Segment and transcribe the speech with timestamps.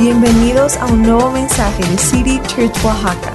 [0.00, 3.34] Bienvenidos a un nuevo mensaje de City Church Oaxaca.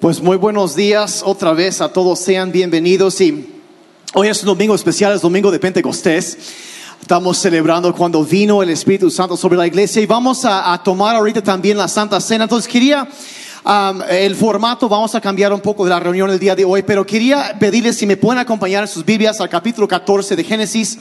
[0.00, 3.60] Pues muy buenos días otra vez a todos, sean bienvenidos y
[4.14, 6.38] hoy es un domingo especial, es domingo de Pentecostés.
[6.98, 11.14] Estamos celebrando cuando vino el Espíritu Santo sobre la iglesia y vamos a, a tomar
[11.16, 12.44] ahorita también la Santa Cena.
[12.44, 13.06] Entonces quería,
[13.66, 16.82] um, el formato, vamos a cambiar un poco de la reunión el día de hoy,
[16.84, 20.98] pero quería pedirles si me pueden acompañar en sus Biblias al capítulo 14 de Génesis.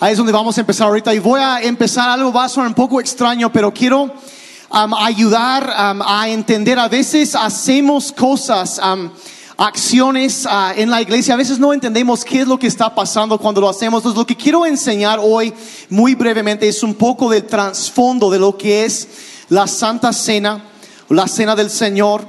[0.00, 2.68] Ahí es donde vamos a empezar ahorita y voy a empezar algo, va a sonar
[2.68, 6.78] un poco extraño, pero quiero um, ayudar um, a entender.
[6.78, 9.10] A veces hacemos cosas, um,
[9.56, 13.36] acciones uh, en la iglesia, a veces no entendemos qué es lo que está pasando
[13.38, 13.98] cuando lo hacemos.
[13.98, 15.52] Entonces, lo que quiero enseñar hoy,
[15.90, 19.08] muy brevemente, es un poco del trasfondo de lo que es
[19.48, 20.62] la Santa Cena,
[21.08, 22.24] la Cena del Señor.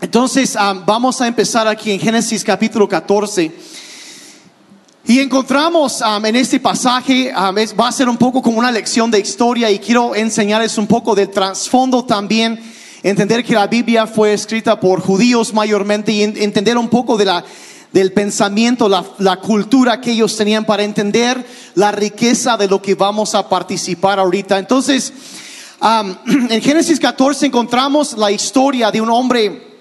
[0.00, 3.83] Entonces, um, vamos a empezar aquí en Génesis capítulo 14.
[5.06, 9.70] Y encontramos en este pasaje, va a ser un poco como una lección de historia
[9.70, 12.58] y quiero enseñarles un poco del trasfondo también,
[13.02, 17.26] entender que la Biblia fue escrita por judíos mayormente y en- entender un poco de
[17.26, 17.44] la,
[17.92, 22.94] del pensamiento, la, la cultura que ellos tenían para entender la riqueza de lo que
[22.94, 24.58] vamos a participar ahorita.
[24.58, 25.12] Entonces,
[25.84, 29.73] en Génesis 14 encontramos la historia de un hombre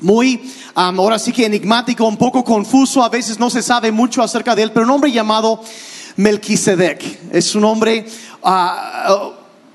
[0.00, 0.40] muy,
[0.74, 4.62] ahora sí que enigmático, un poco confuso, a veces no se sabe mucho acerca de
[4.62, 5.62] él, pero un hombre llamado
[6.16, 7.32] Melquisedec.
[7.32, 8.06] Es un hombre,
[8.42, 9.30] ah, ah,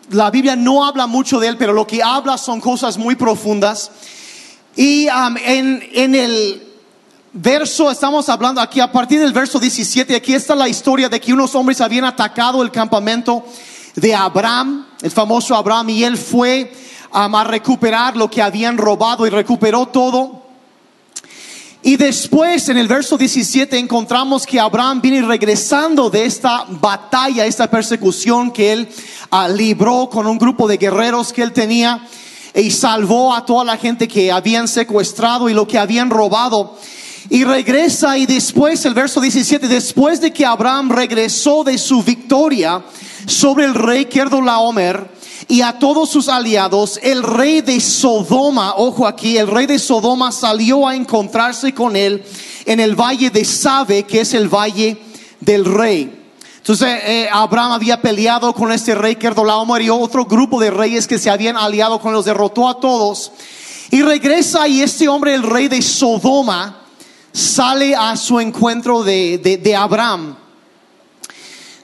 [0.09, 3.92] la Biblia no habla mucho de él, pero lo que habla son cosas muy profundas.
[4.76, 6.64] Y en, en el
[7.34, 11.34] verso, estamos hablando aquí a partir del verso 17, aquí está la historia de que
[11.34, 13.46] unos hombres habían atacado el campamento
[13.96, 16.72] de Abraham, el famoso Abraham, y él fue
[17.16, 20.44] a recuperar lo que habían robado y recuperó todo.
[21.82, 27.70] Y después en el verso 17 encontramos que Abraham viene regresando de esta batalla, esta
[27.70, 28.90] persecución que él
[29.32, 32.06] ah, libró con un grupo de guerreros que él tenía
[32.54, 36.75] y salvó a toda la gente que habían secuestrado y lo que habían robado.
[37.30, 42.84] Y regresa y después el verso 17, después de que Abraham regresó de su victoria
[43.25, 44.08] sobre el rey
[44.44, 45.15] Laomer
[45.47, 50.31] y a todos sus aliados, el rey de Sodoma, ojo aquí, el rey de Sodoma
[50.31, 52.23] salió a encontrarse con él
[52.66, 54.97] en el valle de Sabe, que es el valle
[55.39, 56.23] del rey.
[56.57, 61.19] Entonces eh, Abraham había peleado con este rey Laomer y otro grupo de reyes que
[61.19, 63.31] se habían aliado con los derrotó a todos.
[63.91, 66.81] Y regresa y este hombre, el rey de Sodoma,
[67.31, 70.35] sale a su encuentro de, de, de Abraham.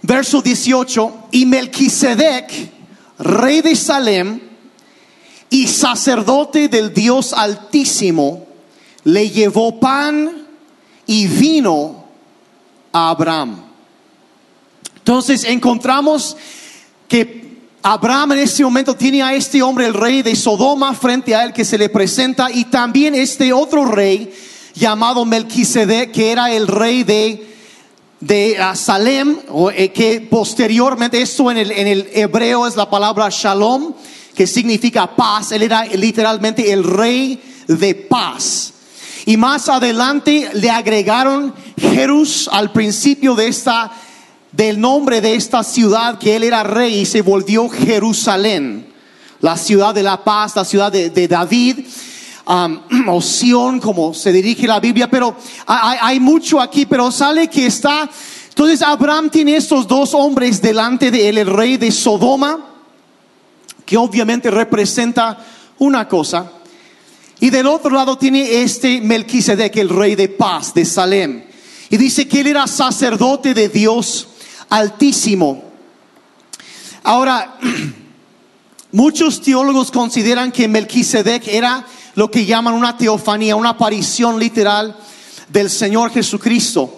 [0.02, 2.81] Verso 18, y Melquisedec,
[3.22, 4.40] rey de Salem
[5.50, 8.48] y sacerdote del Dios Altísimo,
[9.04, 10.48] le llevó pan
[11.06, 12.06] y vino
[12.92, 13.64] a Abraham.
[14.98, 16.38] Entonces encontramos
[17.08, 17.42] que
[17.84, 21.54] Abraham en este momento tiene a este hombre, el rey de Sodoma, frente a él
[21.54, 24.32] que se le presenta, y también este otro rey
[24.76, 27.52] llamado Melquisedec, que era el rey de
[28.22, 29.38] de Salem,
[29.76, 33.94] eh, que posteriormente, esto en el, en el hebreo es la palabra shalom,
[34.36, 35.52] que significa paz.
[35.52, 38.74] Él era literalmente el rey de paz.
[39.26, 43.92] Y más adelante le agregaron Jerus al principio de esta,
[44.52, 48.88] del nombre de esta ciudad, que él era rey y se volvió Jerusalén,
[49.40, 51.80] la ciudad de la paz, la ciudad de, de David
[52.52, 55.36] um, o Sión, como se dirige la Biblia, pero
[55.66, 58.10] hay, hay mucho aquí, pero sale que está,
[58.50, 62.68] entonces Abraham tiene estos dos hombres delante de él, el rey de Sodoma,
[63.86, 65.46] que obviamente representa
[65.80, 66.52] una cosa,
[67.40, 71.44] y del otro lado tiene este Melquisedec, el rey de paz de Salem,
[71.90, 74.28] y dice que él era sacerdote de Dios
[74.70, 75.64] altísimo.
[77.04, 77.58] Ahora,
[78.94, 81.86] Muchos teólogos consideran que Melquisedec era
[82.16, 84.96] lo que llaman una teofanía, una aparición literal
[85.50, 86.94] del Señor Jesucristo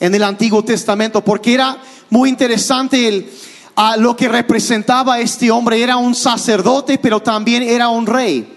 [0.00, 1.78] en el Antiguo Testamento, porque era
[2.10, 3.30] muy interesante el,
[3.74, 5.82] a lo que representaba este hombre.
[5.82, 8.55] Era un sacerdote, pero también era un rey.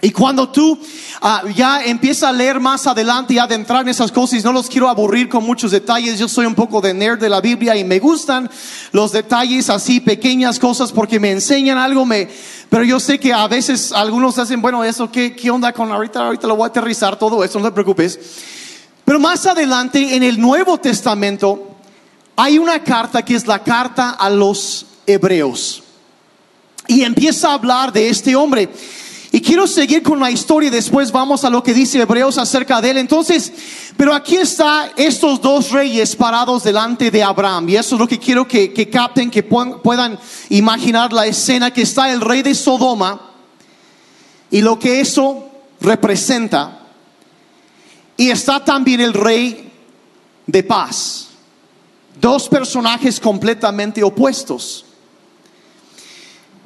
[0.00, 0.78] Y cuando tú
[1.20, 4.88] ah, ya empiezas a leer más adelante y adentrar en esas cosas, no los quiero
[4.88, 8.00] aburrir con muchos detalles, yo soy un poco de nerd de la Biblia y me
[8.00, 8.50] gustan
[8.90, 12.28] los detalles así, pequeñas cosas, porque me enseñan algo, me,
[12.68, 16.26] pero yo sé que a veces algunos hacen, bueno, eso, ¿qué, qué onda con ahorita?
[16.26, 18.18] Ahorita lo voy a aterrizar todo eso, no te preocupes.
[19.04, 21.76] Pero más adelante en el Nuevo Testamento
[22.34, 25.82] hay una carta que es la carta a los hebreos.
[26.88, 28.68] Y empieza a hablar de este hombre.
[29.34, 32.82] Y quiero seguir con la historia y después vamos a lo que dice Hebreos acerca
[32.82, 32.98] de él.
[32.98, 33.50] Entonces,
[33.96, 37.70] pero aquí está estos dos reyes parados delante de Abraham.
[37.70, 40.18] Y eso es lo que quiero que, que capten, que puedan
[40.50, 43.30] imaginar la escena, que está el rey de Sodoma
[44.50, 45.48] y lo que eso
[45.80, 46.80] representa.
[48.18, 49.72] Y está también el rey
[50.46, 51.28] de paz.
[52.20, 54.84] Dos personajes completamente opuestos.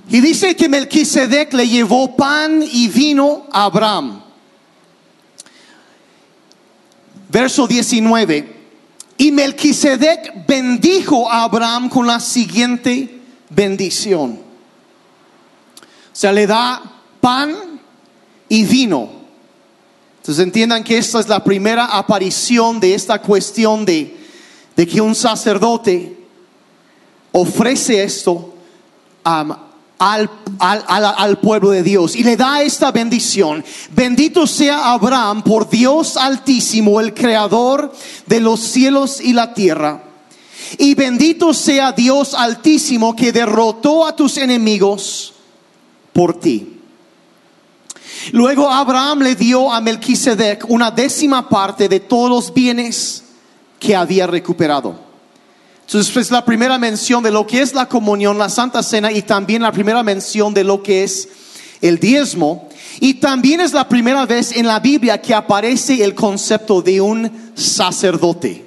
[0.08, 4.23] Y dice que Melquisedec le llevó pan y vino a Abraham.
[7.29, 8.55] Verso 19.
[9.19, 13.20] Y Melquisedec bendijo a Abraham con la siguiente
[13.50, 14.38] bendición.
[16.12, 16.82] O sea, le da
[17.20, 17.81] pan
[18.49, 19.11] y vino.
[20.19, 24.17] Entonces entiendan que esta es la primera aparición de esta cuestión de,
[24.76, 26.17] de que un sacerdote
[27.32, 28.55] ofrece esto
[29.25, 29.66] a
[29.99, 33.65] al, al, pueblo de Dios y le da esta bendición.
[33.95, 37.93] Bendito sea Abraham por Dios altísimo, el creador
[38.27, 40.03] de los cielos y la tierra.
[40.79, 45.35] Y bendito sea Dios altísimo que derrotó a tus enemigos
[46.13, 46.73] por ti.
[48.33, 53.23] Luego Abraham le dio a Melquisedec una décima parte de todos los bienes
[53.79, 55.06] que había recuperado.
[55.87, 59.23] Entonces es la primera mención de lo que es la comunión, la Santa Cena y
[59.23, 61.29] también la primera mención de lo que es
[61.81, 62.69] el diezmo.
[62.99, 67.53] Y también es la primera vez en la Biblia que aparece el concepto de un
[67.55, 68.65] sacerdote,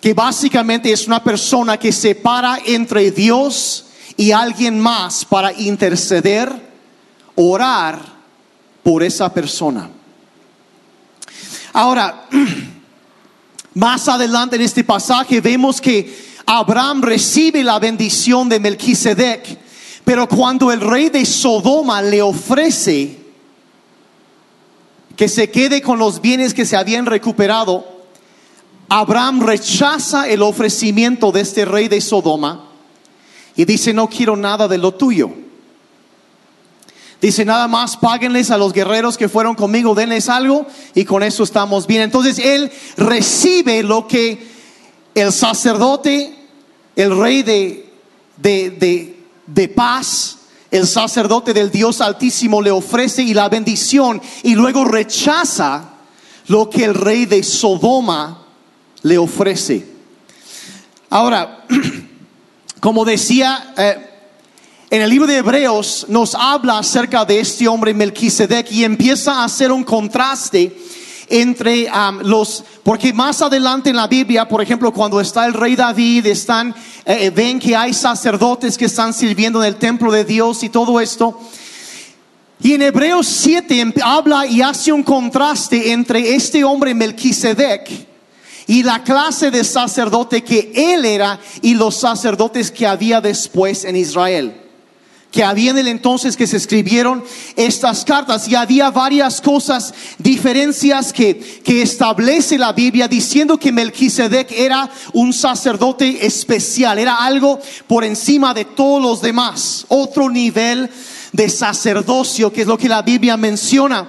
[0.00, 3.86] que básicamente es una persona que se para entre Dios
[4.16, 6.48] y alguien más para interceder,
[7.34, 8.00] orar
[8.84, 9.90] por esa persona.
[11.72, 12.28] Ahora,
[13.78, 16.12] Más adelante en este pasaje vemos que
[16.46, 19.56] Abraham recibe la bendición de Melquisedec,
[20.04, 23.16] pero cuando el rey de Sodoma le ofrece
[25.14, 27.86] que se quede con los bienes que se habían recuperado,
[28.88, 32.70] Abraham rechaza el ofrecimiento de este rey de Sodoma
[33.54, 35.30] y dice, no quiero nada de lo tuyo.
[37.20, 41.42] Dice, nada más páguenles a los guerreros que fueron conmigo, denles algo y con eso
[41.42, 42.02] estamos bien.
[42.02, 44.46] Entonces él recibe lo que
[45.14, 46.32] el sacerdote,
[46.94, 47.92] el rey de,
[48.36, 49.16] de,
[49.46, 50.38] de, paz,
[50.70, 55.94] el sacerdote del Dios Altísimo le ofrece y la bendición y luego rechaza
[56.46, 58.46] lo que el rey de Sodoma
[59.02, 59.86] le ofrece.
[61.10, 61.64] Ahora,
[62.80, 64.08] como decía, eh,
[64.90, 69.44] en el libro de Hebreos nos habla acerca de este hombre Melquisedec y empieza a
[69.44, 70.74] hacer un contraste
[71.28, 71.90] entre
[72.22, 76.74] los, porque más adelante en la Biblia, por ejemplo, cuando está el rey David, están,
[77.04, 80.70] eh, eh, ven que hay sacerdotes que están sirviendo en el templo de Dios y
[80.70, 81.38] todo esto.
[82.62, 87.90] Y en Hebreos 7 em, habla y hace un contraste entre este hombre Melquisedec
[88.66, 93.94] y la clase de sacerdote que él era y los sacerdotes que había después en
[93.94, 94.62] Israel
[95.30, 97.22] que había en el entonces que se escribieron
[97.56, 104.52] estas cartas y había varias cosas, diferencias que, que establece la Biblia diciendo que Melquisedec
[104.52, 110.88] era un sacerdote especial, era algo por encima de todos los demás, otro nivel
[111.32, 114.08] de sacerdocio, que es lo que la Biblia menciona.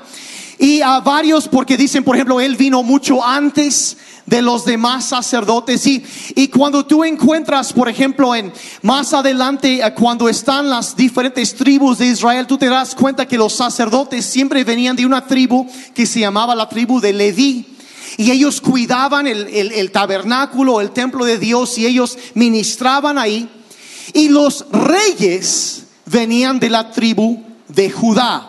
[0.62, 3.96] Y a varios, porque dicen, por ejemplo, él vino mucho antes
[4.26, 5.88] de los demás sacerdotes.
[5.88, 6.04] Y,
[6.36, 8.52] y cuando tú encuentras, por ejemplo, en
[8.82, 13.38] más adelante, eh, cuando están las diferentes tribus de Israel, tú te das cuenta que
[13.38, 17.66] los sacerdotes siempre venían de una tribu que se llamaba la tribu de Leví.
[18.18, 23.50] Y ellos cuidaban el, el, el tabernáculo, el templo de Dios, y ellos ministraban ahí.
[24.14, 28.49] Y los reyes venían de la tribu de Judá,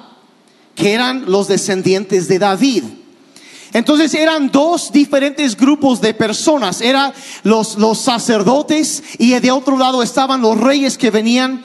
[0.81, 2.85] que eran los descendientes de David.
[3.73, 6.81] Entonces eran dos diferentes grupos de personas.
[6.81, 11.63] Eran los, los sacerdotes y de otro lado estaban los reyes que venían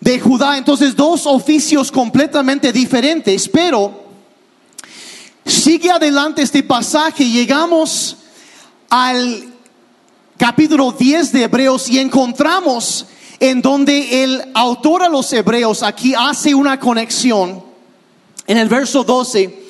[0.00, 0.56] de Judá.
[0.56, 3.48] Entonces dos oficios completamente diferentes.
[3.48, 4.04] Pero
[5.44, 7.28] sigue adelante este pasaje.
[7.28, 8.16] Llegamos
[8.88, 9.44] al
[10.38, 13.06] capítulo 10 de Hebreos y encontramos
[13.40, 17.67] en donde el autor a los Hebreos aquí hace una conexión.
[18.48, 19.68] En el verso 12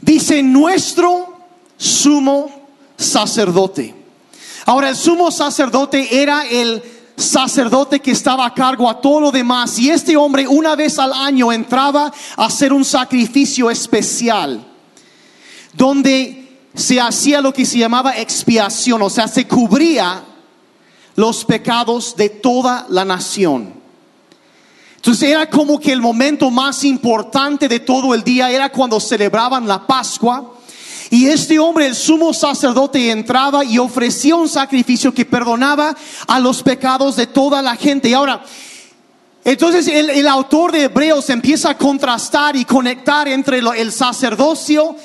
[0.00, 1.38] Dice nuestro
[1.76, 3.94] sumo sacerdote.
[4.66, 6.82] Ahora el sumo sacerdote era el
[7.16, 9.78] sacerdote que estaba a cargo a todo lo demás.
[9.78, 14.64] Y este hombre una vez al año entraba a hacer un sacrificio especial,
[15.72, 20.22] donde se hacía lo que se llamaba expiación, o sea, se cubría
[21.16, 23.77] los pecados de toda la nación.
[24.98, 29.66] Entonces era como que el momento más importante de todo el día era cuando celebraban
[29.66, 30.54] la Pascua.
[31.10, 36.62] Y este hombre, el sumo sacerdote, entraba y ofrecía un sacrificio que perdonaba a los
[36.62, 38.10] pecados de toda la gente.
[38.10, 38.42] Y ahora,
[39.44, 44.96] entonces el, el autor de Hebreos empieza a contrastar y conectar entre lo- el sacerdocio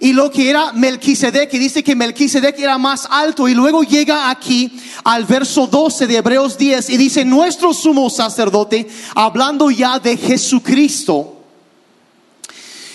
[0.00, 4.30] y lo que era Melquisedec, y dice que Melquisedec era más alto, y luego llega
[4.30, 4.72] aquí
[5.04, 11.36] al verso 12 de Hebreos 10 y dice, nuestro sumo sacerdote, hablando ya de Jesucristo,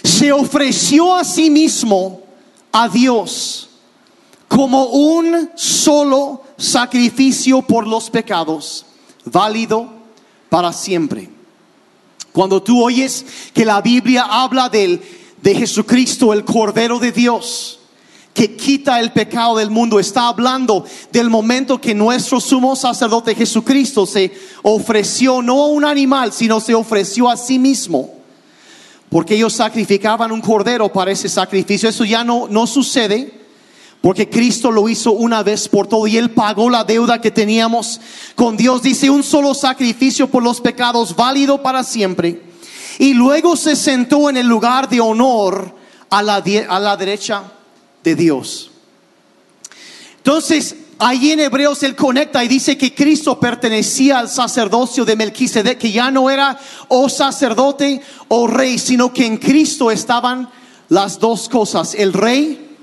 [0.04, 2.22] se ofreció a sí mismo
[2.72, 3.70] a Dios
[4.48, 8.86] como un solo sacrificio por los pecados,
[9.26, 9.92] válido
[10.50, 11.30] para siempre.
[12.32, 15.02] Cuando tú oyes que la Biblia habla del,
[15.44, 17.80] de Jesucristo, el Cordero de Dios,
[18.34, 24.06] que quita el pecado del mundo, está hablando del momento que nuestro sumo sacerdote Jesucristo
[24.06, 24.32] se
[24.64, 28.14] ofreció no a un animal, sino se ofreció a sí mismo.
[29.10, 31.90] Porque ellos sacrificaban un cordero para ese sacrificio.
[31.90, 33.42] Eso ya no, no sucede.
[34.02, 38.00] Porque Cristo lo hizo una vez por todo y Él pagó la deuda que teníamos
[38.36, 38.82] con Dios.
[38.82, 42.53] Dice un solo sacrificio por los pecados, válido para siempre.
[43.00, 45.74] Y luego se sentó en el lugar de honor
[46.10, 47.44] a la, a la derecha
[48.04, 48.72] de Dios.
[50.18, 55.78] Entonces, ahí en Hebreos él conecta y dice que Cristo pertenecía al sacerdocio de Melquisedec,
[55.78, 56.58] que ya no era
[56.88, 60.50] o sacerdote o rey, sino que en Cristo estaban
[60.90, 62.78] las dos cosas, el rey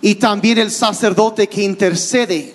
[0.00, 2.54] y también el sacerdote que intercede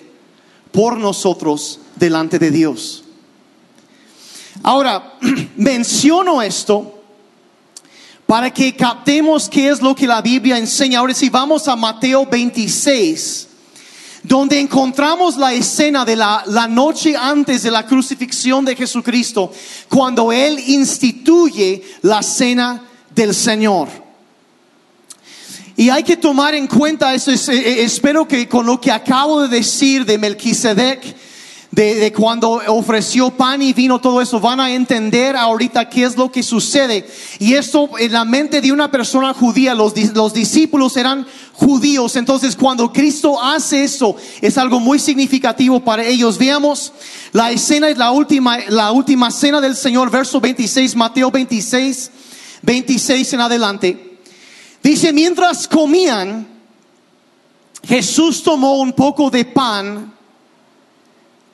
[0.72, 3.04] por nosotros delante de Dios.
[4.62, 5.14] Ahora,
[5.56, 6.96] menciono esto
[8.26, 11.00] para que captemos qué es lo que la Biblia enseña.
[11.00, 13.48] Ahora si vamos a Mateo 26,
[14.22, 19.50] donde encontramos la escena de la, la noche antes de la crucifixión de Jesucristo,
[19.88, 22.82] cuando Él instituye la cena
[23.14, 23.88] del Señor.
[25.76, 27.30] Y hay que tomar en cuenta eso.
[27.32, 31.16] es- eh, espero que con lo que acabo de decir de Melquisedec,
[31.70, 36.16] de, de cuando ofreció pan y vino, todo eso, van a entender ahorita qué es
[36.16, 37.08] lo que sucede.
[37.38, 42.16] Y esto en la mente de una persona judía, los, los discípulos eran judíos.
[42.16, 46.38] Entonces, cuando Cristo hace eso, es algo muy significativo para ellos.
[46.38, 46.92] Veamos,
[47.32, 52.10] la escena es la última, la última cena del Señor, verso 26, Mateo 26,
[52.62, 54.18] 26 en adelante.
[54.82, 56.48] Dice, mientras comían,
[57.84, 60.19] Jesús tomó un poco de pan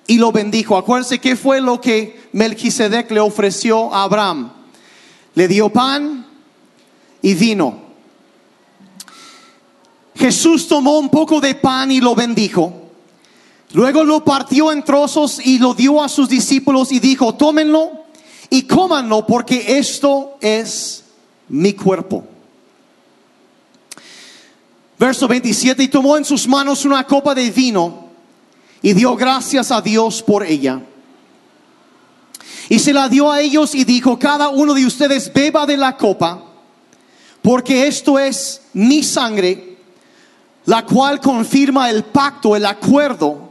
[0.07, 0.77] y lo bendijo.
[0.77, 4.53] Acuérdense qué fue lo que Melquisedec le ofreció a Abraham.
[5.35, 6.27] Le dio pan
[7.23, 7.87] y vino.
[10.15, 12.73] Jesús tomó un poco de pan y lo bendijo.
[13.73, 17.91] Luego lo partió en trozos y lo dio a sus discípulos y dijo, tómenlo
[18.49, 21.05] y cómanlo porque esto es
[21.49, 22.25] mi cuerpo.
[24.99, 28.06] Verso 27, y tomó en sus manos una copa de vino
[28.87, 30.81] y dio gracias a Dios por ella.
[32.69, 35.97] Y se la dio a ellos y dijo, cada uno de ustedes beba de la
[35.97, 36.41] copa,
[37.43, 39.79] porque esto es mi sangre,
[40.67, 43.51] la cual confirma el pacto, el acuerdo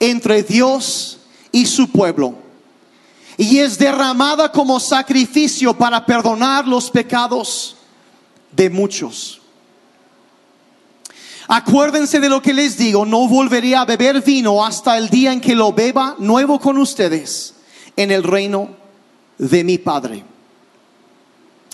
[0.00, 1.20] entre Dios
[1.52, 2.34] y su pueblo.
[3.36, 7.76] Y es derramada como sacrificio para perdonar los pecados
[8.50, 9.40] de muchos.
[11.46, 15.40] Acuérdense de lo que les digo, no volveré a beber vino hasta el día en
[15.40, 17.54] que lo beba nuevo con ustedes
[17.96, 18.70] en el reino
[19.36, 20.24] de mi Padre.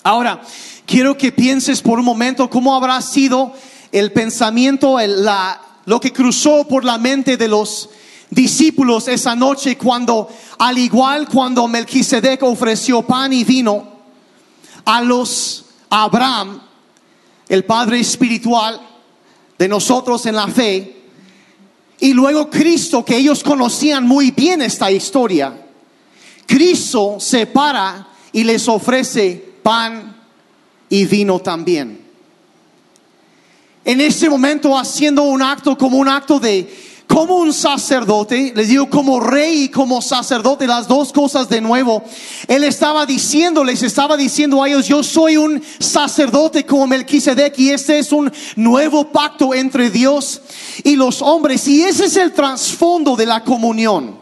[0.03, 0.41] Ahora,
[0.87, 3.53] quiero que pienses por un momento cómo habrá sido
[3.93, 7.91] el pensamiento, la, lo que cruzó por la mente de los
[8.29, 13.87] discípulos esa noche cuando, al igual cuando Melquisedec ofreció pan y vino
[14.85, 16.61] a los a Abraham,
[17.49, 18.81] el padre espiritual
[19.61, 20.97] de nosotros en la fe,
[22.01, 25.67] y luego Cristo, que ellos conocían muy bien esta historia,
[26.47, 30.17] Cristo se para y les ofrece pan
[30.89, 32.01] y vino también.
[33.85, 38.89] En ese momento haciendo un acto como un acto de, como un sacerdote, les digo
[38.89, 42.05] como rey y como sacerdote, las dos cosas de nuevo.
[42.47, 47.71] Él estaba diciendo, les estaba diciendo a ellos, yo soy un sacerdote como Melquisedec y
[47.71, 50.41] este es un nuevo pacto entre Dios
[50.85, 51.67] y los hombres.
[51.67, 54.20] Y ese es el trasfondo de la comunión.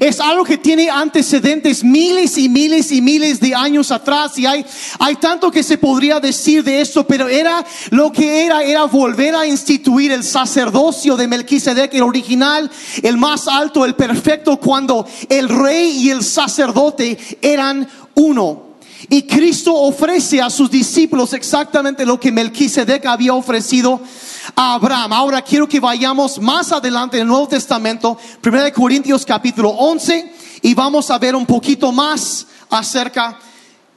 [0.00, 4.64] Es algo que tiene antecedentes miles y miles y miles de años atrás y hay,
[4.98, 9.34] hay tanto que se podría decir de esto, pero era lo que era, era volver
[9.34, 12.70] a instituir el sacerdocio de Melquisedec, el original,
[13.02, 18.67] el más alto, el perfecto, cuando el rey y el sacerdote eran uno.
[19.08, 24.00] Y Cristo ofrece a sus discípulos exactamente lo que Melquisedec había ofrecido
[24.56, 25.12] a Abraham.
[25.12, 30.74] Ahora quiero que vayamos más adelante en el Nuevo Testamento, 1 Corintios capítulo 11, y
[30.74, 33.38] vamos a ver un poquito más acerca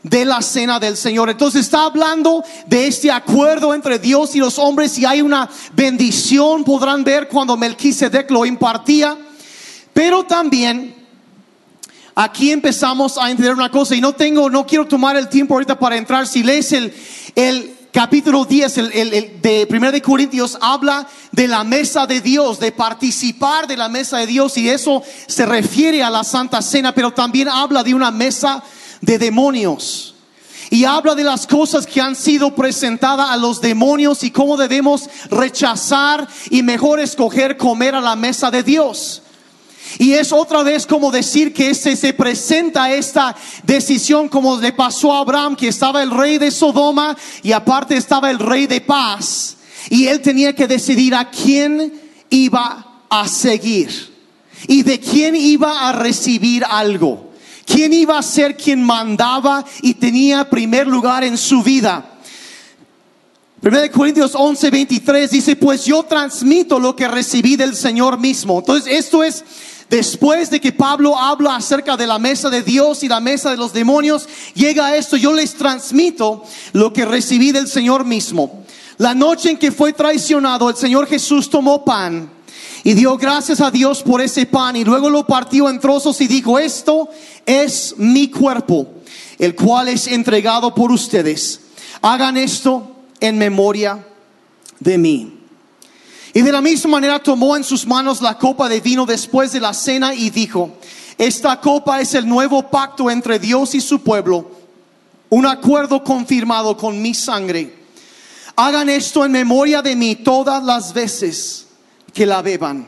[0.03, 1.29] de la cena del Señor.
[1.29, 6.63] Entonces está hablando de este acuerdo entre Dios y los hombres y hay una bendición,
[6.63, 9.17] podrán ver cuando Melquisedec lo impartía,
[9.93, 11.00] pero también
[12.15, 15.77] aquí empezamos a entender una cosa y no tengo, no quiero tomar el tiempo ahorita
[15.77, 16.27] para entrar.
[16.27, 16.93] Si lees el,
[17.35, 22.59] el capítulo 10 el, el, de 1 de Corintios habla de la mesa de Dios,
[22.59, 26.93] de participar de la mesa de Dios y eso se refiere a la Santa Cena,
[26.93, 28.63] pero también habla de una mesa
[29.01, 30.15] de demonios.
[30.69, 35.09] Y habla de las cosas que han sido presentadas a los demonios y cómo debemos
[35.29, 39.21] rechazar y mejor escoger comer a la mesa de Dios.
[39.97, 45.13] Y es otra vez como decir que se, se presenta esta decisión como le pasó
[45.13, 49.57] a Abraham, que estaba el rey de Sodoma y aparte estaba el rey de paz.
[49.89, 51.93] Y él tenía que decidir a quién
[52.29, 54.11] iba a seguir
[54.67, 57.31] y de quién iba a recibir algo.
[57.65, 62.11] ¿Quién iba a ser quien mandaba y tenía primer lugar en su vida?
[63.63, 68.59] 1 Corintios 11, 23 dice, pues yo transmito lo que recibí del Señor mismo.
[68.59, 69.43] Entonces, esto es
[69.91, 73.57] Después de que Pablo habla acerca de la mesa de Dios y la mesa de
[73.57, 78.63] los demonios, llega esto, yo les transmito lo que recibí del Señor mismo.
[78.99, 82.31] La noche en que fue traicionado, el Señor Jesús tomó pan
[82.85, 86.27] y dio gracias a Dios por ese pan y luego lo partió en trozos y
[86.27, 87.09] dijo, esto
[87.45, 88.87] es mi cuerpo,
[89.39, 91.59] el cual es entregado por ustedes.
[92.01, 94.07] Hagan esto en memoria
[94.79, 95.40] de mí.
[96.33, 99.59] Y de la misma manera tomó en sus manos la copa de vino después de
[99.59, 100.77] la cena y dijo,
[101.17, 104.49] esta copa es el nuevo pacto entre Dios y su pueblo,
[105.29, 107.81] un acuerdo confirmado con mi sangre.
[108.55, 111.67] Hagan esto en memoria de mí todas las veces
[112.13, 112.87] que la beban.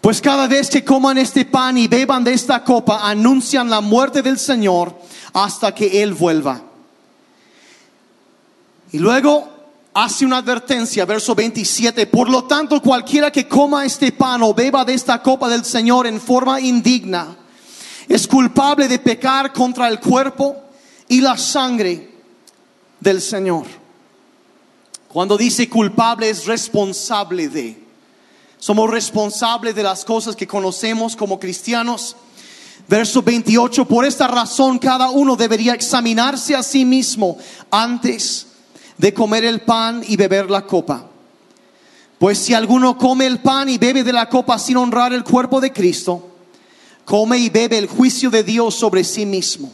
[0.00, 4.22] Pues cada vez que coman este pan y beban de esta copa, anuncian la muerte
[4.22, 4.94] del Señor
[5.32, 6.60] hasta que Él vuelva.
[8.92, 9.53] Y luego
[9.94, 14.84] hace una advertencia, verso 27, por lo tanto cualquiera que coma este pan o beba
[14.84, 17.36] de esta copa del Señor en forma indigna,
[18.08, 20.56] es culpable de pecar contra el cuerpo
[21.08, 22.12] y la sangre
[22.98, 23.66] del Señor.
[25.08, 27.84] Cuando dice culpable es responsable de.
[28.58, 32.16] Somos responsables de las cosas que conocemos como cristianos.
[32.88, 37.38] Verso 28, por esta razón cada uno debería examinarse a sí mismo
[37.70, 38.48] antes
[38.98, 41.08] de comer el pan y beber la copa.
[42.18, 45.60] Pues si alguno come el pan y bebe de la copa sin honrar el cuerpo
[45.60, 46.30] de Cristo,
[47.04, 49.72] come y bebe el juicio de Dios sobre sí mismo.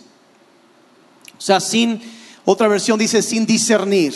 [1.38, 2.00] O sea, sin,
[2.44, 4.14] otra versión dice sin discernir,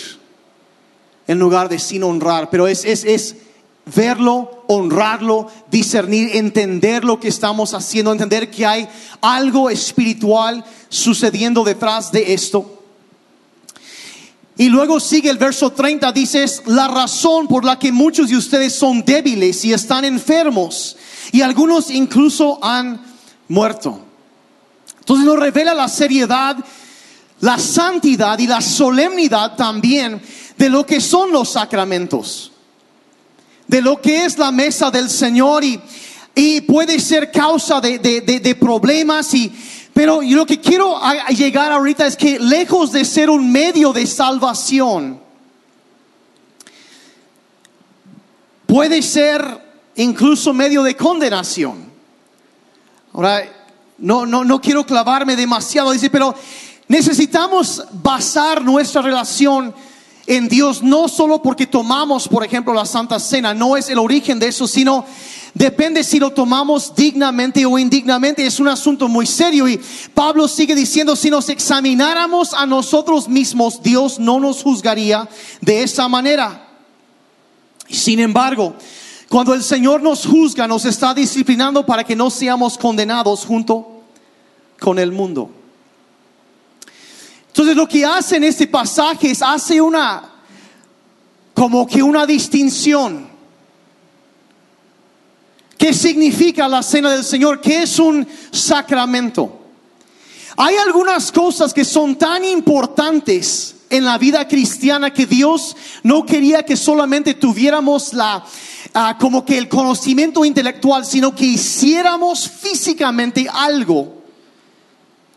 [1.26, 3.36] en lugar de sin honrar, pero es, es, es
[3.94, 8.88] verlo, honrarlo, discernir, entender lo que estamos haciendo, entender que hay
[9.20, 12.73] algo espiritual sucediendo detrás de esto.
[14.56, 18.36] Y luego sigue el verso 30, dice, es la razón por la que muchos de
[18.36, 20.96] ustedes son débiles y están enfermos.
[21.32, 23.04] Y algunos incluso han
[23.48, 24.00] muerto.
[25.00, 26.56] Entonces nos revela la seriedad,
[27.40, 30.22] la santidad y la solemnidad también
[30.56, 32.52] de lo que son los sacramentos.
[33.66, 35.80] De lo que es la mesa del Señor y,
[36.34, 39.52] y puede ser causa de, de, de problemas y
[39.94, 45.20] pero lo que quiero llegar ahorita es que lejos de ser un medio de salvación,
[48.66, 49.62] puede ser
[49.94, 51.92] incluso medio de condenación.
[53.12, 53.44] Ahora,
[53.98, 56.34] no, no, no quiero clavarme demasiado, dice, pero
[56.88, 59.72] necesitamos basar nuestra relación
[60.26, 64.38] en Dios no solo porque tomamos, por ejemplo, la Santa Cena, no es el origen
[64.38, 65.04] de eso, sino
[65.54, 68.44] Depende si lo tomamos dignamente o indignamente.
[68.44, 69.68] Es un asunto muy serio.
[69.68, 69.80] Y
[70.12, 75.28] Pablo sigue diciendo, si nos examináramos a nosotros mismos, Dios no nos juzgaría
[75.60, 76.68] de esa manera.
[77.88, 78.74] Sin embargo,
[79.28, 84.02] cuando el Señor nos juzga, nos está disciplinando para que no seamos condenados junto
[84.80, 85.50] con el mundo.
[87.54, 90.32] Entonces lo que hace en este pasaje es hace una
[91.54, 93.34] como que una distinción
[95.84, 97.60] ¿Qué significa la cena del Señor?
[97.60, 99.60] ¿Qué es un sacramento?
[100.56, 106.62] Hay algunas cosas que son tan importantes en la vida cristiana que Dios no quería
[106.62, 108.42] que solamente tuviéramos la
[108.94, 114.23] ah, como que el conocimiento intelectual, sino que hiciéramos físicamente algo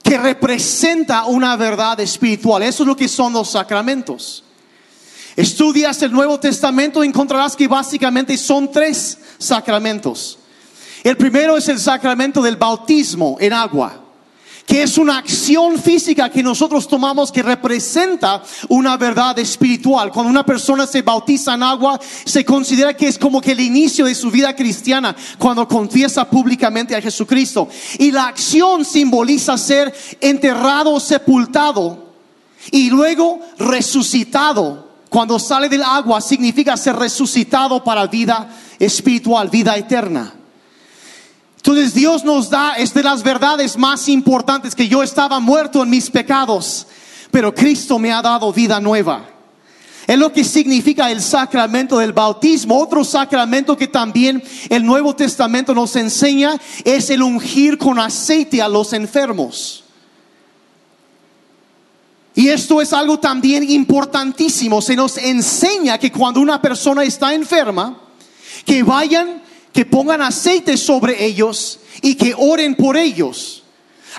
[0.08, 2.64] que representa una verdad espiritual.
[2.64, 4.44] Eso es lo que son los sacramentos.
[5.36, 10.40] Estudias el Nuevo Testamento encontrarás que básicamente son tres sacramentos.
[11.04, 14.07] El primero es el sacramento del bautismo en agua
[14.68, 20.12] que es una acción física que nosotros tomamos que representa una verdad espiritual.
[20.12, 24.04] Cuando una persona se bautiza en agua, se considera que es como que el inicio
[24.04, 27.70] de su vida cristiana, cuando confiesa públicamente a Jesucristo.
[27.98, 32.12] Y la acción simboliza ser enterrado sepultado
[32.70, 34.86] y luego resucitado.
[35.08, 40.37] Cuando sale del agua significa ser resucitado para vida espiritual, vida eterna.
[41.68, 45.90] Entonces Dios nos da, es de las verdades más importantes que yo estaba muerto en
[45.90, 46.88] mis pecados,
[47.30, 49.26] pero Cristo me ha dado vida nueva.
[50.08, 52.80] Es lo que significa el sacramento del bautismo.
[52.80, 58.70] Otro sacramento que también el Nuevo Testamento nos enseña es el ungir con aceite a
[58.70, 59.84] los enfermos.
[62.34, 64.82] Y esto es algo también importantísimo.
[64.82, 68.00] Se nos enseña que cuando una persona está enferma,
[68.64, 73.64] que vayan que pongan aceite sobre ellos y que oren por ellos.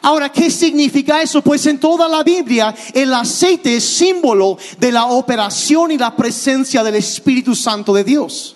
[0.02, 1.42] Ahora, ¿qué significa eso?
[1.42, 6.84] Pues en toda la Biblia el aceite es símbolo de la operación y la presencia
[6.84, 8.54] del Espíritu Santo de Dios.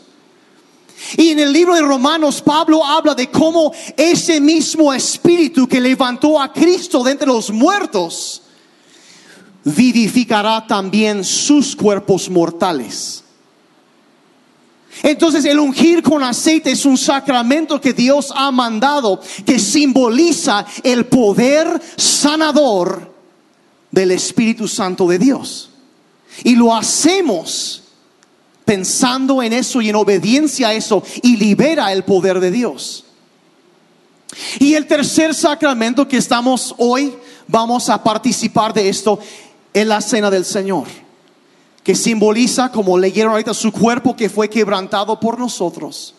[1.17, 6.41] Y en el libro de Romanos, Pablo habla de cómo ese mismo Espíritu que levantó
[6.41, 8.43] a Cristo de entre los muertos,
[9.65, 13.22] vivificará también sus cuerpos mortales.
[15.03, 21.07] Entonces el ungir con aceite es un sacramento que Dios ha mandado que simboliza el
[21.07, 23.11] poder sanador
[23.91, 25.71] del Espíritu Santo de Dios.
[26.45, 27.83] Y lo hacemos
[28.65, 33.05] pensando en eso y en obediencia a eso y libera el poder de Dios.
[34.59, 37.15] Y el tercer sacramento que estamos hoy,
[37.49, 39.19] vamos a participar de esto
[39.75, 40.87] en la cena del Señor
[41.83, 46.15] que simboliza, como leyeron ahorita, su cuerpo que fue quebrantado por nosotros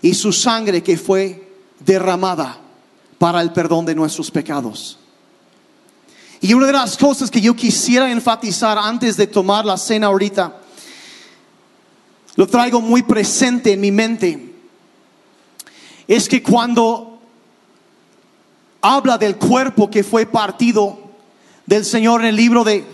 [0.00, 1.50] y su sangre que fue
[1.80, 2.58] derramada
[3.18, 4.98] para el perdón de nuestros pecados.
[6.40, 10.60] Y una de las cosas que yo quisiera enfatizar antes de tomar la cena ahorita,
[12.36, 14.54] lo traigo muy presente en mi mente,
[16.06, 17.18] es que cuando
[18.82, 20.98] habla del cuerpo que fue partido
[21.64, 22.93] del Señor en el libro de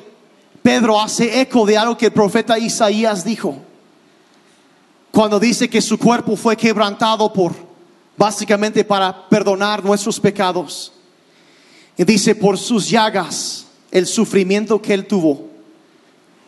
[0.62, 3.57] Pedro hace eco de algo que el profeta Isaías dijo.
[5.11, 7.55] Cuando dice que su cuerpo fue quebrantado por,
[8.16, 10.92] básicamente para perdonar nuestros pecados.
[11.96, 15.49] Y dice, por sus llagas, el sufrimiento que él tuvo,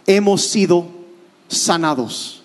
[0.06, 0.86] hemos sido
[1.48, 2.42] sanados.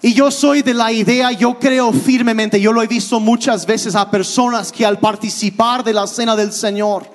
[0.00, 3.94] Y yo soy de la idea, yo creo firmemente, yo lo he visto muchas veces
[3.94, 7.06] a personas que al participar de la cena del Señor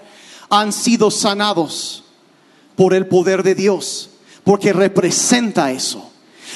[0.50, 2.03] han sido sanados
[2.76, 4.10] por el poder de Dios,
[4.44, 6.12] porque representa eso.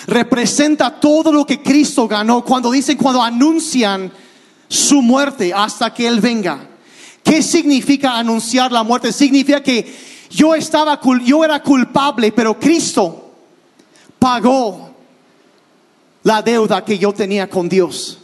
[0.06, 4.12] Representa todo lo que Cristo ganó cuando dicen, cuando anuncian
[4.68, 6.68] su muerte hasta que Él venga.
[7.24, 9.12] ¿Qué significa anunciar la muerte?
[9.12, 9.94] Significa que
[10.30, 13.32] yo estaba, yo era culpable, pero Cristo
[14.20, 14.96] pagó
[16.24, 18.20] la deuda que yo tenía con Dios.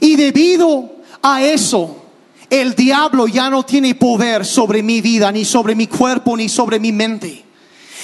[0.00, 0.90] Y debido
[1.22, 2.01] a eso,
[2.52, 6.78] el diablo ya no tiene poder sobre mi vida, ni sobre mi cuerpo, ni sobre
[6.78, 7.42] mi mente.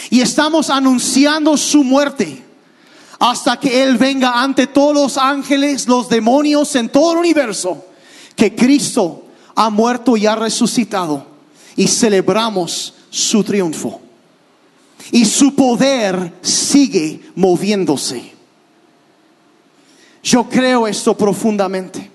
[0.08, 2.42] Y estamos anunciando su muerte
[3.18, 7.84] hasta que Él venga ante todos los ángeles, los demonios en todo el universo,
[8.34, 11.26] que Cristo ha muerto y ha resucitado.
[11.76, 14.00] Y celebramos su triunfo.
[15.12, 18.32] Y su poder sigue moviéndose.
[20.22, 22.10] Yo creo esto profundamente.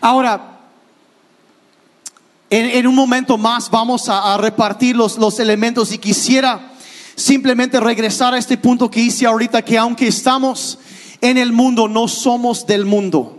[0.00, 0.51] Ahora,
[2.54, 6.72] en, un momento más vamos a, repartir los, elementos y quisiera
[7.16, 10.78] simplemente regresar a este punto que hice ahorita, que aunque estamos
[11.22, 13.38] en el mundo, no somos del mundo.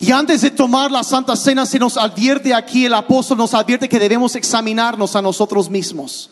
[0.00, 3.88] Y antes de tomar la Santa Cena, se nos advierte aquí, el apóstol nos advierte
[3.88, 6.30] que debemos examinarnos a nosotros mismos.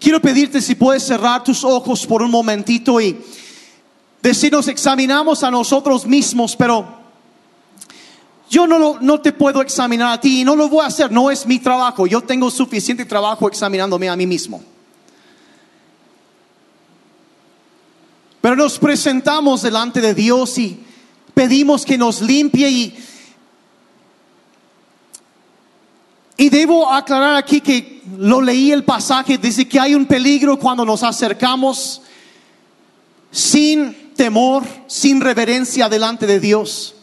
[0.00, 3.16] quiero pedirte si puedes cerrar tus ojos por un momentito y
[4.20, 6.97] decir, nos examinamos a nosotros mismos, pero
[8.48, 11.30] yo no, no te puedo examinar a ti y no lo voy a hacer, no
[11.30, 12.06] es mi trabajo.
[12.06, 14.62] Yo tengo suficiente trabajo examinándome a mí mismo.
[18.40, 20.82] Pero nos presentamos delante de Dios y
[21.34, 22.98] pedimos que nos limpie y,
[26.36, 30.84] y debo aclarar aquí que lo leí el pasaje, dice que hay un peligro cuando
[30.84, 32.00] nos acercamos
[33.30, 36.94] sin temor, sin reverencia delante de Dios.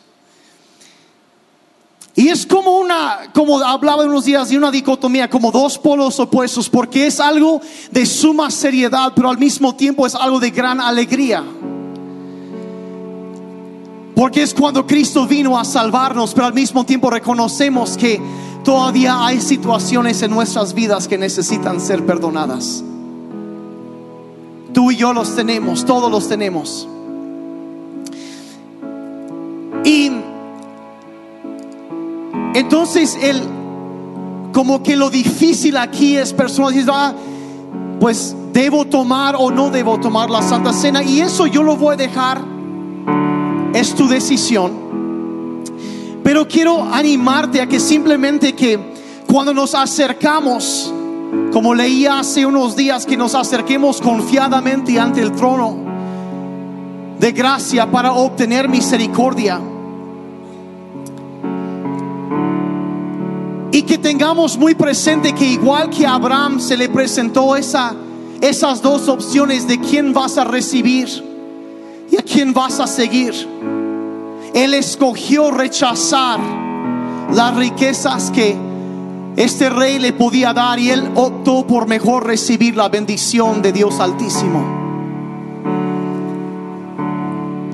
[2.18, 6.70] Y es como una, como hablaba unos días, de una dicotomía, como dos polos opuestos,
[6.70, 7.60] porque es algo
[7.92, 11.44] de suma seriedad, pero al mismo tiempo es algo de gran alegría.
[14.16, 18.22] Porque es cuando Cristo vino a salvarnos, pero al mismo tiempo reconocemos que
[18.64, 22.82] todavía hay situaciones en nuestras vidas que necesitan ser perdonadas.
[24.72, 26.88] Tú y yo los tenemos, todos los tenemos.
[29.84, 30.12] Y
[32.56, 33.42] entonces el
[34.52, 37.14] como que lo difícil aquí es personas ah,
[38.00, 41.94] pues debo tomar o no debo tomar la Santa Cena y eso yo lo voy
[41.94, 42.56] a dejar
[43.76, 44.86] es tu decisión.
[46.24, 48.80] Pero quiero animarte a que simplemente que
[49.28, 50.92] cuando nos acercamos,
[51.52, 55.78] como leía hace unos días, que nos acerquemos confiadamente ante el trono
[57.20, 59.60] de gracia para obtener misericordia.
[63.86, 67.96] Que tengamos muy presente que igual que a Abraham se le presentó esa,
[68.42, 71.08] esas dos opciones de quién vas a recibir
[72.12, 73.34] y a quién vas a seguir.
[74.54, 76.40] Él escogió rechazar
[77.34, 78.56] las riquezas que
[79.36, 84.00] este rey le podía dar y él optó por mejor recibir la bendición de Dios
[84.00, 84.84] Altísimo.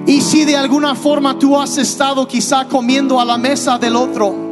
[0.07, 4.50] Y si de alguna forma tú has estado quizá comiendo a la mesa del otro,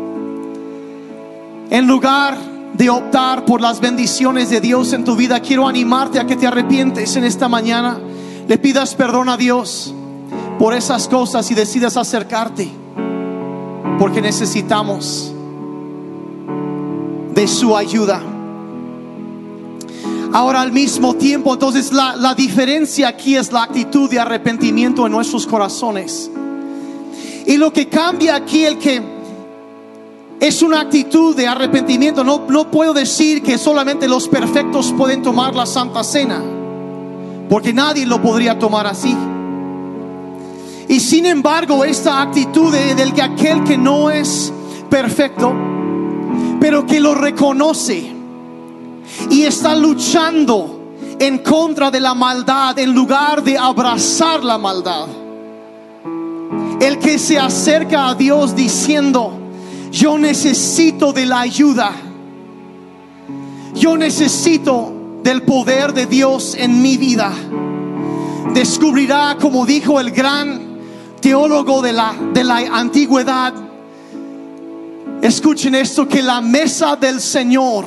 [1.69, 2.37] en lugar
[2.73, 6.47] de optar por las bendiciones de Dios en tu vida, quiero animarte a que te
[6.47, 7.99] arrepientes en esta mañana,
[8.47, 9.93] le pidas perdón a Dios
[10.57, 12.69] por esas cosas y decidas acercarte,
[13.99, 15.31] porque necesitamos
[17.33, 18.21] de su ayuda.
[20.31, 25.11] Ahora al mismo tiempo, entonces la, la diferencia aquí es la actitud de arrepentimiento en
[25.11, 26.29] nuestros corazones.
[27.47, 29.18] Y lo que cambia aquí el que
[30.39, 32.23] es una actitud de arrepentimiento.
[32.23, 36.41] No, no puedo decir que solamente los perfectos pueden tomar la Santa Cena,
[37.49, 39.15] porque nadie lo podría tomar así.
[40.87, 44.51] Y sin embargo, esta actitud del que aquel que no es
[44.89, 45.53] perfecto,
[46.59, 48.11] pero que lo reconoce
[49.29, 50.79] y está luchando
[51.19, 55.07] en contra de la maldad en lugar de abrazar la maldad.
[56.79, 59.38] El que se acerca a Dios diciendo,
[59.91, 61.91] yo necesito de la ayuda.
[63.75, 67.31] Yo necesito del poder de Dios en mi vida.
[68.53, 70.79] Descubrirá, como dijo el gran
[71.21, 73.53] teólogo de la, de la antigüedad,
[75.21, 77.85] escuchen esto, que la mesa del Señor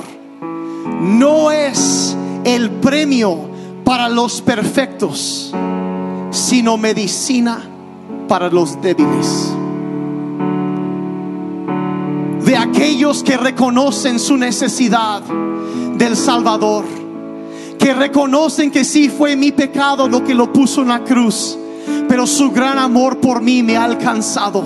[1.01, 3.51] no es el premio
[3.85, 5.53] para los perfectos,
[6.31, 7.63] sino medicina
[8.29, 9.52] para los débiles
[12.53, 16.85] de aquellos que reconocen su necesidad del Salvador,
[17.79, 21.59] que reconocen que sí fue mi pecado lo que lo puso en la cruz,
[22.07, 24.65] pero su gran amor por mí me ha alcanzado.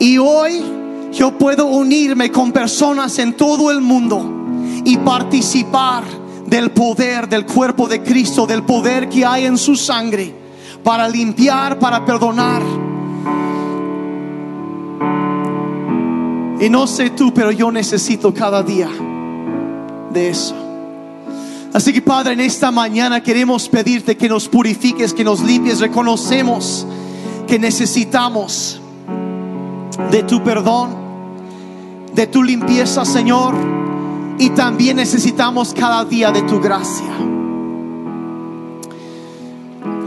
[0.00, 0.64] Y hoy
[1.12, 4.28] yo puedo unirme con personas en todo el mundo
[4.84, 6.02] y participar
[6.44, 10.34] del poder del cuerpo de Cristo, del poder que hay en su sangre,
[10.82, 12.83] para limpiar, para perdonar
[16.64, 18.88] Y no sé tú, pero yo necesito cada día
[20.14, 20.54] de eso.
[21.74, 25.80] Así que Padre, en esta mañana queremos pedirte que nos purifiques, que nos limpies.
[25.80, 26.86] Reconocemos
[27.46, 28.80] que necesitamos
[30.10, 30.96] de tu perdón,
[32.14, 33.54] de tu limpieza, Señor.
[34.38, 37.12] Y también necesitamos cada día de tu gracia.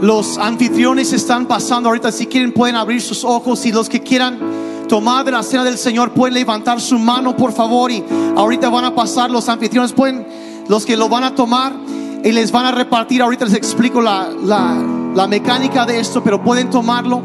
[0.02, 2.10] Los anfitriones están pasando ahorita.
[2.10, 5.78] Si quieren pueden abrir sus ojos y los que quieran tomar de la cena del
[5.78, 7.92] Señor, pueden levantar su mano, por favor.
[7.92, 8.02] Y
[8.36, 10.26] ahorita van a pasar los anfitriones, pueden,
[10.66, 11.72] los que lo van a tomar
[12.24, 13.22] y les van a repartir.
[13.22, 14.28] Ahorita les explico la,
[15.14, 17.22] la, mecánica de esto, pero pueden tomarlo.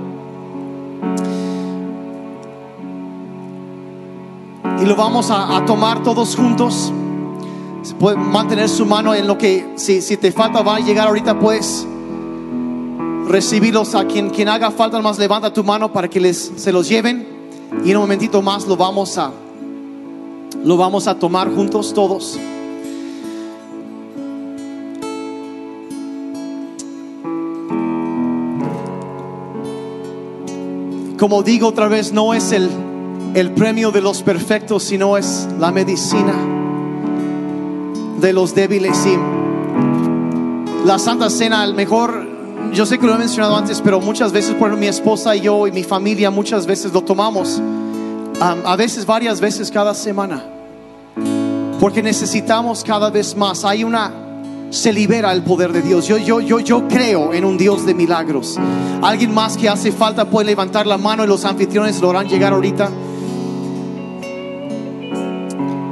[4.81, 6.91] Y lo vamos a, tomar todos juntos.
[7.81, 11.07] Se puede mantener su mano en lo que, si, si te falta, va a llegar
[11.07, 11.87] ahorita, pues
[13.27, 16.87] recibirlos a quien, quien haga falta, más levanta tu mano para que les, se los
[16.87, 17.32] lleven.
[17.83, 19.31] Y en un momentito más lo vamos a
[20.63, 22.39] lo vamos a tomar juntos todos.
[31.19, 32.69] Como digo otra vez, no es el,
[33.33, 36.33] el premio de los perfectos, sino es la medicina
[38.19, 39.05] de los débiles.
[39.05, 39.17] Y
[40.85, 42.22] la Santa Cena, el mejor
[42.73, 45.67] yo sé que lo he mencionado antes, pero muchas veces por mi esposa y yo
[45.67, 47.61] y mi familia, muchas veces lo tomamos,
[48.39, 50.43] a veces varias veces cada semana,
[51.79, 53.63] porque necesitamos cada vez más.
[53.63, 54.11] Hay una,
[54.71, 56.07] se libera el poder de Dios.
[56.07, 58.59] Yo, yo, yo, yo creo en un Dios de milagros.
[59.01, 62.53] Alguien más que hace falta puede levantar la mano y los anfitriones lo harán llegar
[62.53, 62.89] ahorita.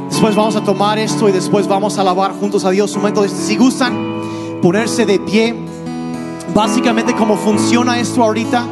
[0.09, 3.27] Después vamos a tomar esto y después vamos a alabar juntos a Dios un momento.
[3.27, 4.21] Si gustan
[4.61, 5.55] ponerse de pie,
[6.53, 8.65] básicamente cómo funciona esto ahorita,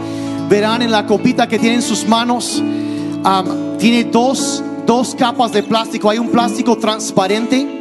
[0.50, 5.64] verán en la copita que tienen en sus manos, um, tiene dos, dos capas de
[5.64, 6.10] plástico.
[6.10, 7.80] Hay un plástico transparente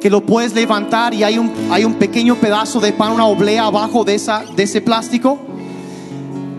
[0.00, 3.66] que lo puedes levantar y hay un, hay un pequeño pedazo de pan, una oblea
[3.66, 5.38] abajo de, esa, de ese plástico.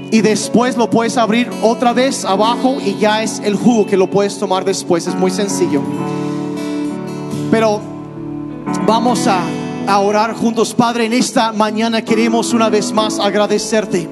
[0.10, 4.10] Y después lo puedes abrir otra vez abajo y ya es el jugo que lo
[4.10, 5.06] puedes tomar después.
[5.06, 5.82] Es muy sencillo.
[7.52, 7.82] Pero
[8.86, 9.42] vamos a,
[9.88, 10.73] a orar juntos.
[10.73, 14.08] Padre, en esta mañana queremos una vez más agradecerte.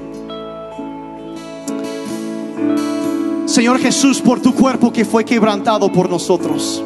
[3.44, 6.82] Señor Jesús, por tu cuerpo que fue quebrantado por nosotros.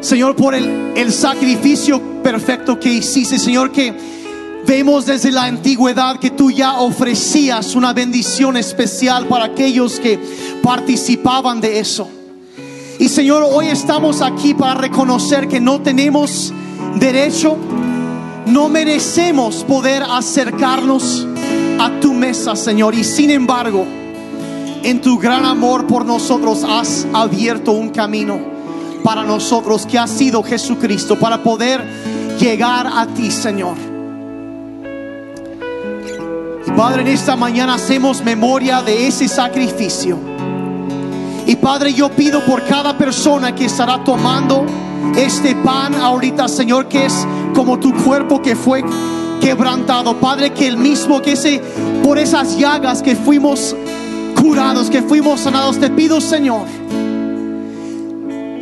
[0.00, 3.94] Señor, por el, el sacrificio perfecto que hiciste, Señor, que
[4.66, 10.18] vemos desde la antigüedad que tú ya ofrecías una bendición especial para aquellos que
[10.62, 12.08] participaban de eso.
[13.00, 16.52] Y Señor, hoy estamos aquí para reconocer que no tenemos
[16.96, 17.56] derecho,
[18.44, 21.26] no merecemos poder acercarnos
[21.78, 22.94] a tu mesa, Señor.
[22.94, 23.86] Y sin embargo,
[24.82, 28.38] en tu gran amor por nosotros has abierto un camino
[29.02, 31.82] para nosotros que ha sido Jesucristo, para poder
[32.38, 33.78] llegar a ti, Señor.
[36.76, 40.18] Padre, en esta mañana hacemos memoria de ese sacrificio.
[41.50, 44.64] Y Padre, yo pido por cada persona que estará tomando
[45.16, 48.84] este pan ahorita, Señor, que es como tu cuerpo que fue
[49.40, 50.16] quebrantado.
[50.20, 51.60] Padre, que el mismo que ese,
[52.04, 53.74] por esas llagas que fuimos
[54.40, 56.68] curados, que fuimos sanados, te pido, Señor,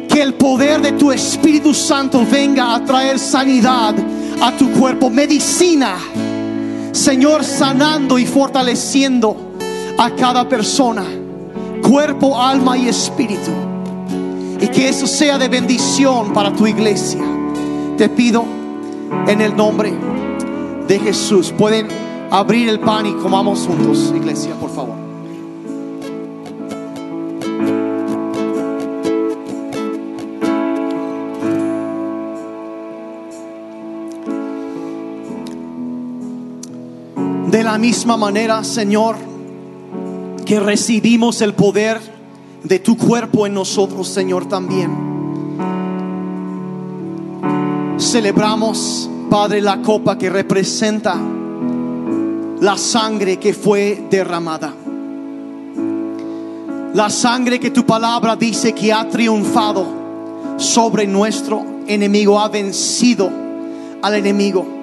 [0.08, 3.94] que el poder de tu Espíritu Santo venga a traer sanidad
[4.40, 5.98] a tu cuerpo, medicina,
[6.92, 9.36] Señor, sanando y fortaleciendo
[9.98, 11.04] a cada persona,
[11.80, 13.50] cuerpo, alma y espíritu.
[14.60, 17.22] Y que eso sea de bendición para tu iglesia.
[17.96, 18.44] Te pido
[19.26, 19.92] en el nombre
[20.86, 21.52] de Jesús.
[21.56, 21.88] Pueden
[22.30, 25.08] abrir el pan y comamos juntos, iglesia, por favor.
[37.50, 39.16] De la misma manera, Señor,
[40.48, 42.00] que recibimos el poder
[42.64, 44.90] de tu cuerpo en nosotros, Señor, también.
[47.98, 51.20] Celebramos, Padre, la copa que representa
[52.62, 54.72] la sangre que fue derramada.
[56.94, 59.84] La sangre que tu palabra dice que ha triunfado
[60.56, 63.30] sobre nuestro enemigo, ha vencido
[64.00, 64.78] al enemigo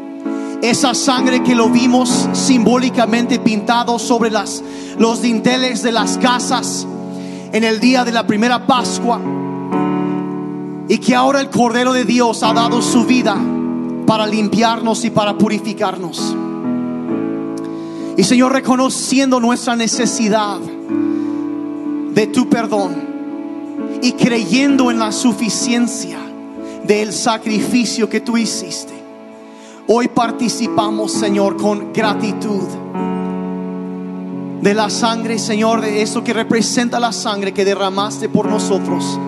[0.61, 4.63] esa sangre que lo vimos simbólicamente pintado sobre las,
[4.97, 6.87] los dinteles de las casas
[7.51, 9.19] en el día de la primera Pascua.
[10.87, 13.35] Y que ahora el Cordero de Dios ha dado su vida
[14.05, 16.35] para limpiarnos y para purificarnos.
[18.17, 22.95] Y Señor, reconociendo nuestra necesidad de tu perdón
[24.01, 26.19] y creyendo en la suficiencia
[26.85, 28.95] del sacrificio que tú hiciste
[29.87, 32.63] Hoy participamos, Señor, con gratitud
[34.61, 39.19] de la sangre, Señor, de eso que representa la sangre que derramaste por nosotros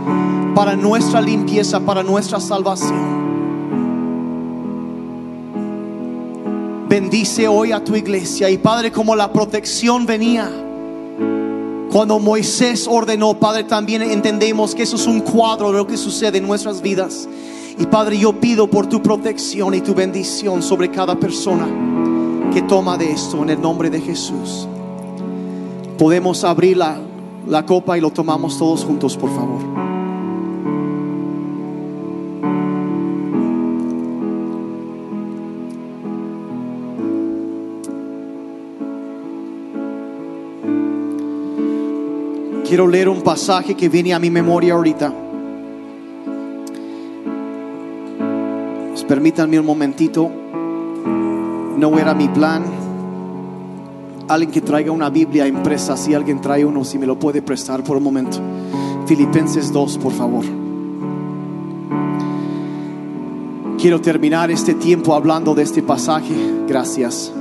[0.55, 3.17] para nuestra limpieza, para nuestra salvación.
[6.89, 10.49] Bendice hoy a tu iglesia y Padre, como la protección venía.
[11.91, 16.39] Cuando Moisés ordenó, Padre, también entendemos que eso es un cuadro de lo que sucede
[16.39, 17.29] en nuestras vidas.
[17.77, 21.67] Y Padre, yo pido por tu protección y tu bendición sobre cada persona
[22.51, 24.67] que toma de esto en el nombre de Jesús.
[25.97, 29.61] Podemos abrir la, copa y lo tomamos todos juntos, por favor.
[42.67, 45.13] Quiero leer un pasaje que viene a mi memoria ahorita.
[49.07, 50.29] Permítanme un momentito.
[51.77, 52.86] No era mi plan.
[54.27, 57.83] Alguien que traiga una Biblia impresa, si alguien trae uno, si me lo puede prestar
[57.83, 58.37] por un momento.
[59.05, 60.45] Filipenses 2, por favor.
[63.79, 66.33] Quiero terminar este tiempo hablando de este pasaje.
[66.67, 67.31] Gracias.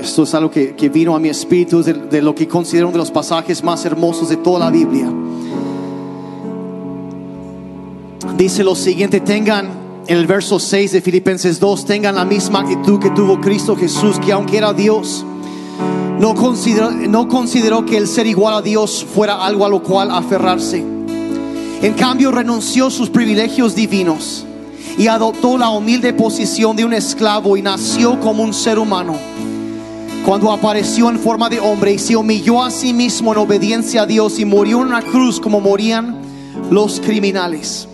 [0.00, 2.92] Esto es algo que, que vino a mi espíritu de, de lo que considero uno
[2.92, 5.12] de los pasajes más hermosos de toda la Biblia.
[8.36, 9.70] Dice lo siguiente, tengan
[10.06, 14.18] en el verso 6 de Filipenses 2, tengan la misma actitud que tuvo Cristo Jesús,
[14.18, 15.24] que aunque era Dios,
[16.20, 20.10] no consideró, no consideró que el ser igual a Dios fuera algo a lo cual
[20.10, 20.84] aferrarse.
[21.80, 24.44] En cambio, renunció sus privilegios divinos
[24.98, 29.16] y adoptó la humilde posición de un esclavo y nació como un ser humano.
[30.26, 34.06] Cuando apareció en forma de hombre y se humilló a sí mismo en obediencia a
[34.06, 36.20] Dios y murió en una cruz como morían
[36.70, 37.88] los criminales.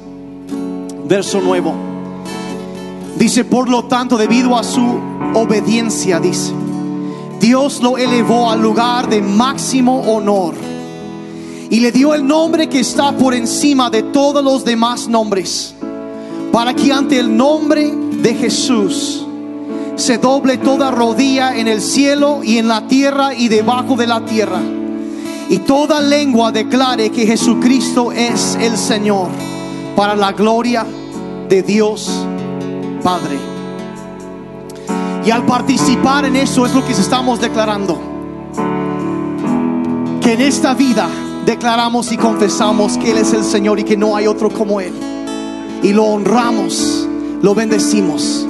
[1.13, 1.75] Verso nuevo.
[3.19, 4.99] Dice, por lo tanto, debido a su
[5.35, 6.55] obediencia, dice,
[7.39, 10.55] Dios lo elevó al lugar de máximo honor
[11.69, 15.75] y le dio el nombre que está por encima de todos los demás nombres,
[16.51, 19.27] para que ante el nombre de Jesús
[19.97, 24.25] se doble toda rodilla en el cielo y en la tierra y debajo de la
[24.25, 24.63] tierra,
[25.51, 29.29] y toda lengua declare que Jesucristo es el Señor,
[29.95, 31.02] para la gloria de
[31.61, 32.25] Dios
[33.03, 33.37] Padre.
[35.27, 38.01] Y al participar en eso es lo que estamos declarando.
[40.23, 41.09] Que en esta vida
[41.45, 44.95] declaramos y confesamos que Él es el Señor y que no hay otro como Él.
[45.83, 47.07] Y lo honramos,
[47.43, 48.47] lo bendecimos.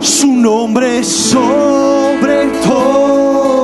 [0.00, 3.61] Su nombre sobre todo